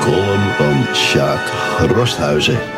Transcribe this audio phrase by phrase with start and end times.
[0.00, 1.52] column van Sjaak
[1.94, 2.75] Rosthuizen.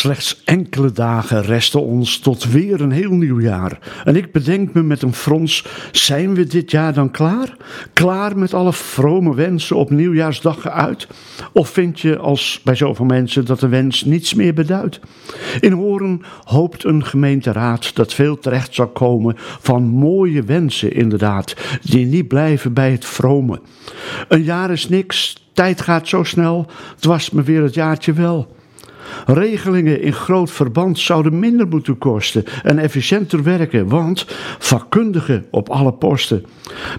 [0.00, 3.78] Slechts enkele dagen resten ons tot weer een heel nieuw jaar.
[4.04, 7.56] En ik bedenk me met een frons: zijn we dit jaar dan klaar?
[7.92, 11.08] Klaar met alle vrome wensen op nieuwjaarsdag uit?
[11.52, 15.00] Of vind je, als bij zoveel mensen, dat de wens niets meer beduidt?
[15.60, 22.06] In Horen hoopt een gemeenteraad dat veel terecht zal komen van mooie wensen, inderdaad, die
[22.06, 23.60] niet blijven bij het vrome.
[24.28, 28.58] Een jaar is niks, tijd gaat zo snel, het was me weer het jaartje wel.
[29.26, 34.26] Regelingen in groot verband zouden minder moeten kosten en efficiënter werken, want
[34.58, 36.44] vakkundigen op alle posten.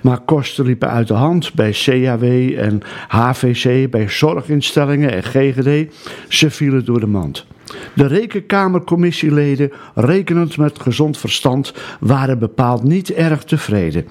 [0.02, 2.24] Maar kosten liepen uit de hand bij CAW
[2.58, 5.94] en HVC, bij zorginstellingen en GGD.
[6.28, 7.46] Ze vielen door de mand.
[7.94, 14.08] De rekenkamercommissieleden, rekenend met gezond verstand, waren bepaald niet erg tevreden.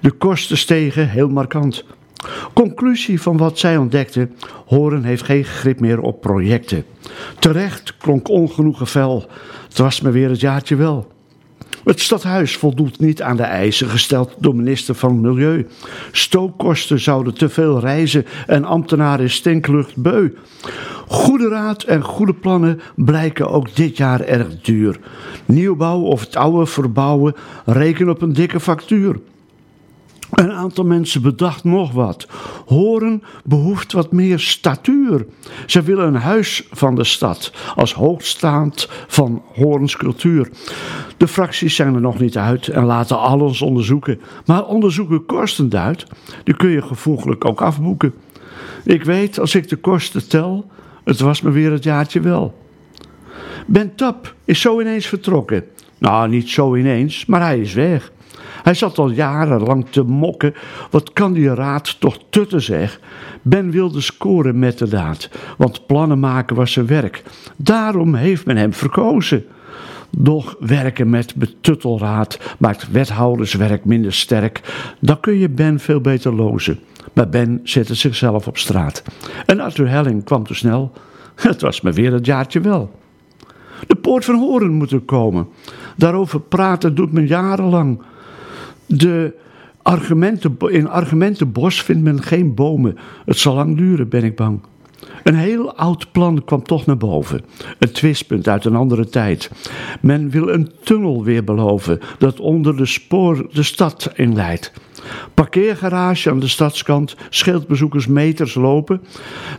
[0.00, 1.84] De kosten stegen heel markant.
[2.52, 4.28] Conclusie van wat zij ontdekte:
[4.66, 6.84] Horen heeft geen grip meer op projecten.
[7.38, 9.30] Terecht klonk ongenoegen fel.
[9.68, 11.14] Het was me weer het jaartje wel.
[11.84, 15.66] Het stadhuis voldoet niet aan de eisen gesteld door minister van Milieu.
[16.12, 20.28] Stookkosten zouden te veel reizen en ambtenaren stinklucht beu.
[21.06, 24.98] Goede raad en goede plannen blijken ook dit jaar erg duur.
[25.44, 29.16] Nieuwbouw of het oude verbouwen reken op een dikke factuur.
[30.30, 32.26] Een aantal mensen bedacht nog wat.
[32.66, 35.26] Horen behoeft wat meer statuur.
[35.66, 40.50] Ze willen een huis van de stad als hoogstaand van Horens cultuur.
[41.16, 44.20] De fracties zijn er nog niet uit en laten alles onderzoeken.
[44.46, 46.06] Maar onderzoeken kosten duidt.
[46.44, 48.14] Die kun je gevoeglijk ook afboeken.
[48.84, 50.70] Ik weet, als ik de kosten tel,
[51.04, 52.54] het was me weer het jaartje wel.
[53.66, 55.64] Ben Tap is zo ineens vertrokken.
[55.98, 58.12] Nou, niet zo ineens, maar hij is weg.
[58.62, 60.54] Hij zat al jarenlang te mokken.
[60.90, 63.00] Wat kan die raad toch tutten zeg?
[63.42, 67.22] Ben wilde scoren met de daad, want plannen maken was zijn werk.
[67.56, 69.44] Daarom heeft men hem verkozen.
[70.10, 74.60] Doch werken met betuttelraad maakt wethouderswerk minder sterk.
[75.00, 76.78] Dan kun je Ben veel beter lozen.
[77.12, 79.02] Maar Ben zette zichzelf op straat.
[79.46, 80.92] En Arthur Helling kwam te snel.
[81.34, 82.90] Het was me weer het jaartje wel.
[83.86, 85.48] De poort van Horen moet er komen.
[85.96, 88.00] Daarover praten doet men jarenlang.
[88.86, 89.34] De
[89.82, 92.98] argumenten, in argumentenbos vindt men geen bomen.
[93.24, 94.60] Het zal lang duren, ben ik bang.
[95.22, 97.44] Een heel oud plan kwam toch naar boven.
[97.78, 99.50] Een twistpunt uit een andere tijd.
[100.00, 104.72] Men wil een tunnel weer beloven dat onder de spoor de stad inleidt.
[105.34, 109.02] Parkeergarage aan de stadskant scheelt bezoekers meters lopen.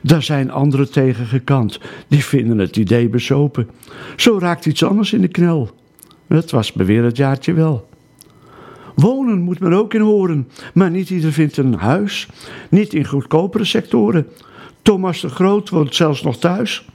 [0.02, 1.80] Daar zijn anderen tegen gekant.
[2.08, 3.70] Die vinden het idee bezopen.
[4.16, 5.70] Zo raakt iets anders in de knel.
[6.28, 7.88] Het was me weer het jaartje wel.
[8.98, 12.28] Wonen moet men ook in horen, maar niet ieder vindt een huis.
[12.70, 14.28] Niet in goedkopere sectoren.
[14.82, 16.86] Thomas de Groot woont zelfs nog thuis.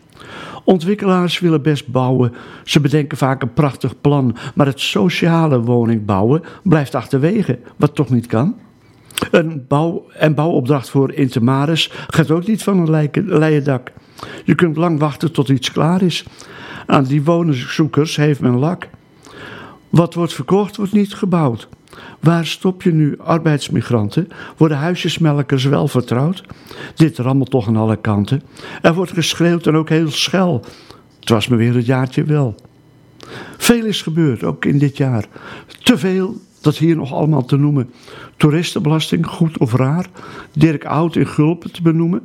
[0.65, 2.33] Ontwikkelaars willen best bouwen.
[2.65, 8.11] Ze bedenken vaak een prachtig plan, maar het sociale woning bouwen blijft achterwege, wat toch
[8.11, 8.57] niet kan.
[9.31, 13.93] Een bouw- en bouwopdracht voor Intermaris gaat ook niet van een leien dak.
[14.45, 16.25] Je kunt lang wachten tot iets klaar is.
[16.87, 18.89] Aan die woningzoekers heeft men lak.
[19.91, 21.69] Wat wordt verkocht, wordt niet gebouwd.
[22.21, 24.29] Waar stop je nu arbeidsmigranten?
[24.57, 26.45] Worden huisjesmelkers wel vertrouwd?
[26.95, 28.43] Dit rammelt toch aan alle kanten.
[28.83, 30.65] Er wordt geschreeuwd en ook heel schel.
[31.21, 32.55] Het was me weer het jaartje wel.
[33.57, 35.25] Veel is gebeurd, ook in dit jaar.
[35.83, 37.91] Te veel, dat hier nog allemaal te noemen.
[38.37, 40.07] Toeristenbelasting, goed of raar.
[40.53, 42.23] Dirk Oud in Gulpen te benoemen.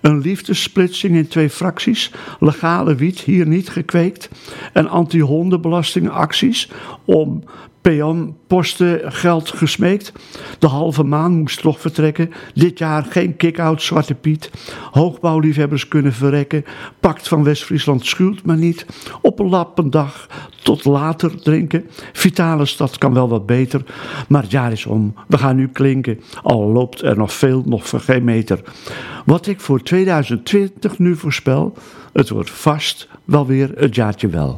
[0.00, 2.12] Een liefdessplitsing in twee fracties.
[2.40, 4.28] Legale wiet hier niet gekweekt.
[4.72, 6.70] En anti-hondenbelastingacties
[7.04, 7.44] om
[7.82, 10.12] PM-posten geld gesmeekt.
[10.58, 12.30] De halve maan moest toch vertrekken.
[12.54, 14.50] Dit jaar geen kick-out Zwarte Piet.
[14.90, 16.64] Hoogbouwliefhebbers kunnen verrekken.
[17.00, 18.86] Pact van West-Friesland schuwt maar niet.
[19.22, 20.28] Op een lappendag
[20.62, 21.86] tot later drinken.
[22.12, 23.84] Vitale stad kan wel wat beter.
[24.28, 25.14] Maar het jaar is om.
[25.28, 26.20] We gaan nu klinken.
[26.42, 28.60] Al loopt er nog veel, nog voor geen meter.
[29.24, 31.74] Wat ik voor 2020 nu voorspel.
[32.12, 34.50] Het wordt vast wel weer het jaartje wel.